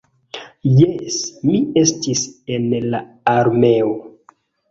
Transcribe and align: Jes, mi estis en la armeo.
Jes, 0.77 1.17
mi 1.49 1.59
estis 1.83 2.23
en 2.55 2.65
la 2.95 3.03
armeo. 3.35 3.93